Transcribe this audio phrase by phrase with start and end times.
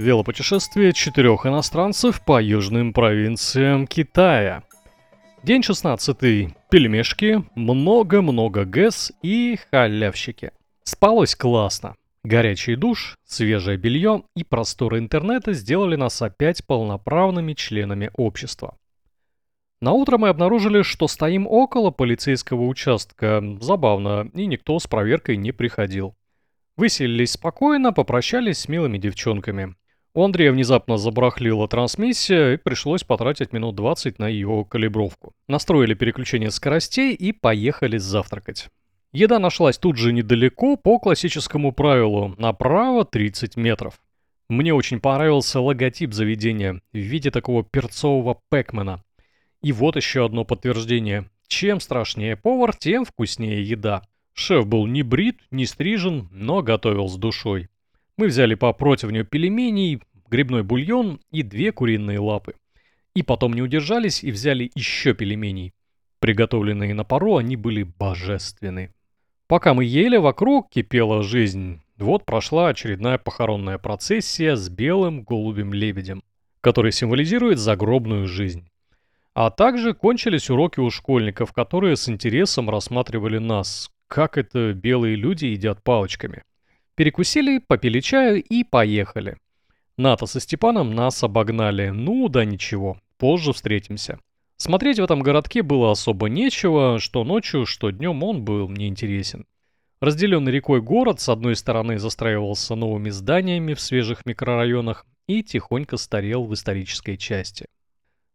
[0.00, 4.62] Велопутешествие четырех иностранцев по южным провинциям Китая.
[5.42, 6.56] День 16.
[6.70, 10.52] Пельмешки, много-много ГЭС и халявщики.
[10.84, 11.96] Спалось классно.
[12.24, 18.78] Горячий душ, свежее белье и просторы интернета сделали нас опять полноправными членами общества.
[19.82, 23.44] На утро мы обнаружили, что стоим около полицейского участка.
[23.60, 26.14] Забавно, и никто с проверкой не приходил.
[26.78, 29.74] Выселились спокойно, попрощались с милыми девчонками.
[30.12, 35.34] У Андрея внезапно забарахлила трансмиссия, и пришлось потратить минут 20 на ее калибровку.
[35.46, 38.68] Настроили переключение скоростей и поехали завтракать.
[39.12, 44.00] Еда нашлась тут же недалеко, по классическому правилу, направо 30 метров.
[44.48, 49.04] Мне очень понравился логотип заведения в виде такого перцового пэкмена.
[49.62, 51.30] И вот еще одно подтверждение.
[51.46, 54.02] Чем страшнее повар, тем вкуснее еда.
[54.34, 57.68] Шеф был не брит, не стрижен, но готовил с душой.
[58.20, 62.54] Мы взяли по противню пельменей, грибной бульон и две куриные лапы.
[63.14, 65.72] И потом не удержались и взяли еще пельменей.
[66.20, 68.94] Приготовленные на пару, они были божественны.
[69.46, 71.80] Пока мы ели, вокруг кипела жизнь.
[71.96, 76.22] Вот прошла очередная похоронная процессия с белым голубем-лебедем,
[76.60, 78.70] который символизирует загробную жизнь.
[79.34, 85.46] А также кончились уроки у школьников, которые с интересом рассматривали нас, как это белые люди
[85.46, 86.42] едят палочками.
[86.94, 89.36] Перекусили, попили чаю и поехали.
[90.00, 91.90] Ната со Степаном нас обогнали.
[91.90, 94.18] Ну да ничего, позже встретимся.
[94.56, 99.44] Смотреть в этом городке было особо нечего, что ночью, что днем он был мне интересен.
[100.00, 106.46] Разделенный рекой город с одной стороны застраивался новыми зданиями в свежих микрорайонах и тихонько старел
[106.46, 107.66] в исторической части.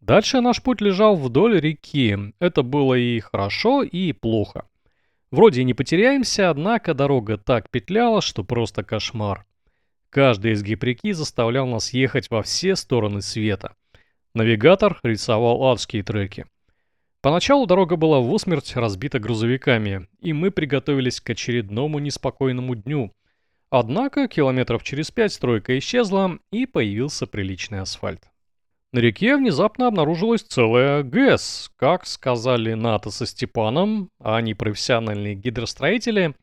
[0.00, 2.16] Дальше наш путь лежал вдоль реки.
[2.38, 4.68] Это было и хорошо, и плохо.
[5.32, 9.44] Вроде и не потеряемся, однако дорога так петляла, что просто кошмар.
[10.10, 13.74] Каждый изгиб реки заставлял нас ехать во все стороны света.
[14.34, 16.46] Навигатор рисовал адские треки.
[17.20, 23.12] Поначалу дорога была в усмерть разбита грузовиками, и мы приготовились к очередному неспокойному дню.
[23.70, 28.30] Однако километров через пять стройка исчезла, и появился приличный асфальт.
[28.92, 31.70] На реке внезапно обнаружилась целая ГЭС.
[31.76, 36.34] Как сказали НАТО со Степаном, а они профессиональные гидростроители,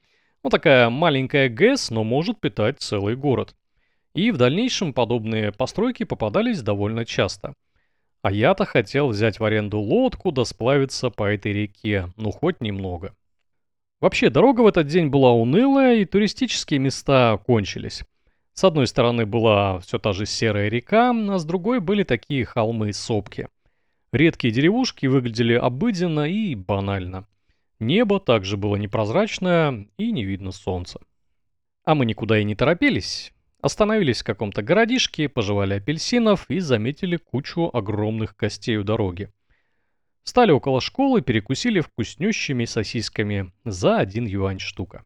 [0.44, 3.56] ну такая маленькая ГЭС, но может питать целый город.
[4.16, 7.54] И в дальнейшем подобные постройки попадались довольно часто.
[8.22, 13.14] А я-то хотел взять в аренду лодку да сплавиться по этой реке, ну хоть немного.
[14.00, 18.04] Вообще, дорога в этот день была унылая, и туристические места кончились.
[18.54, 23.50] С одной стороны была все та же серая река, а с другой были такие холмы-сопки.
[24.14, 27.28] Редкие деревушки выглядели обыденно и банально.
[27.80, 31.02] Небо также было непрозрачное и не видно солнца.
[31.84, 33.35] А мы никуда и не торопились.
[33.66, 39.34] Остановились в каком-то городишке, пожевали апельсинов и заметили кучу огромных костей у дороги.
[40.22, 45.04] Стали около школы, перекусили вкуснющими сосисками за один юань штука.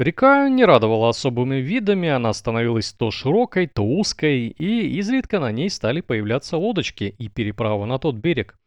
[0.00, 5.70] Река не радовала особыми видами, она становилась то широкой, то узкой, и изредка на ней
[5.70, 8.58] стали появляться лодочки и переправа на тот берег.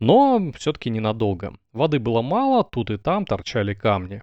[0.00, 1.54] Но все-таки ненадолго.
[1.72, 4.22] Воды было мало, тут и там торчали камни.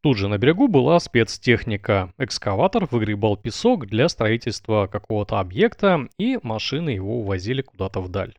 [0.00, 2.12] Тут же на берегу была спецтехника.
[2.18, 8.34] Экскаватор выгребал песок для строительства какого-то объекта, и машины его увозили куда-то вдаль.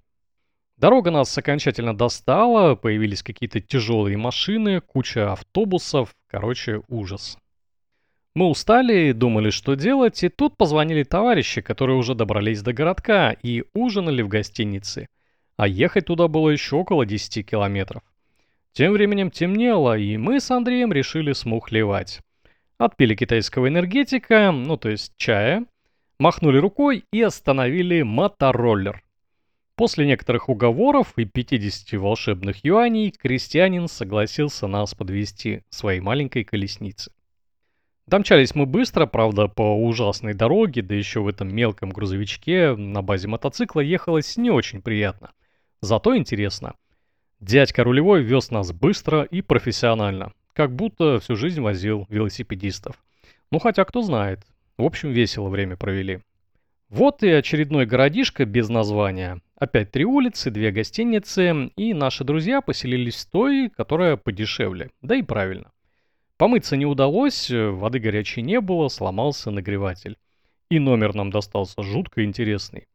[0.77, 7.37] Дорога нас окончательно достала, появились какие-то тяжелые машины, куча автобусов, короче, ужас.
[8.33, 13.65] Мы устали думали, что делать, и тут позвонили товарищи, которые уже добрались до городка и
[13.73, 15.07] ужинали в гостинице.
[15.57, 18.01] А ехать туда было еще около 10 километров.
[18.73, 22.21] Тем временем темнело, и мы с Андреем решили смухлевать.
[22.77, 25.65] Отпили китайского энергетика, ну то есть чая,
[26.19, 29.03] махнули рукой и остановили мотороллер.
[29.75, 37.11] После некоторых уговоров и 50 волшебных юаней крестьянин согласился нас подвести своей маленькой колеснице.
[38.05, 43.27] Домчались мы быстро, правда, по ужасной дороге, да еще в этом мелком грузовичке на базе
[43.27, 45.31] мотоцикла ехалось не очень приятно.
[45.79, 46.75] Зато интересно.
[47.39, 53.01] Дядька рулевой вез нас быстро и профессионально, как будто всю жизнь возил велосипедистов.
[53.49, 54.41] Ну хотя кто знает.
[54.77, 56.19] В общем, весело время провели.
[56.89, 59.41] Вот и очередной городишко без названия.
[59.55, 64.89] Опять три улицы, две гостиницы, и наши друзья поселились в той, которая подешевле.
[65.01, 65.71] Да и правильно.
[66.35, 70.17] Помыться не удалось, воды горячей не было, сломался нагреватель.
[70.69, 72.87] И номер нам достался жутко интересный.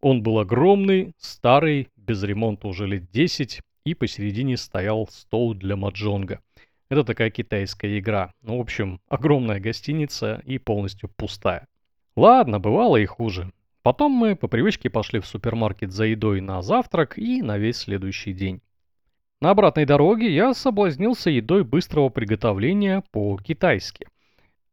[0.00, 6.40] Он был огромный, старый, без ремонта уже лет 10, и посередине стоял стол для маджонга.
[6.88, 8.32] Это такая китайская игра.
[8.42, 11.66] Ну, в общем, огромная гостиница и полностью пустая.
[12.16, 13.52] Ладно, бывало и хуже.
[13.82, 18.32] Потом мы по привычке пошли в супермаркет за едой на завтрак и на весь следующий
[18.32, 18.62] день.
[19.40, 24.06] На обратной дороге я соблазнился едой быстрого приготовления по-китайски.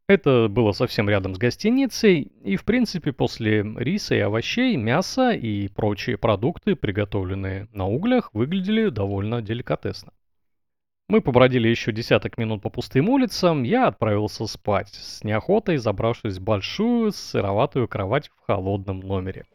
[0.08, 5.68] Это было совсем рядом с гостиницей, и в принципе после риса и овощей, мяса и
[5.70, 10.12] прочие продукты, приготовленные на углях, выглядели довольно деликатесно.
[11.08, 16.44] Мы побродили еще десяток минут по пустым улицам, я отправился спать, с неохотой забравшись в
[16.44, 19.46] большую сыроватую кровать в холодном номере.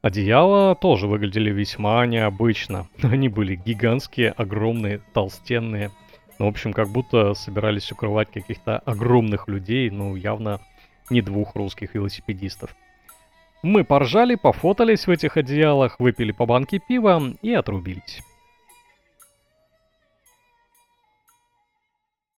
[0.00, 2.88] Одеяла тоже выглядели весьма необычно.
[3.02, 5.90] Они были гигантские, огромные, толстенные–
[6.42, 10.58] ну, в общем, как будто собирались укрывать каких-то огромных людей, ну, явно
[11.08, 12.74] не двух русских велосипедистов.
[13.62, 18.22] Мы поржали, пофотались в этих одеялах, выпили по банке пива и отрубились.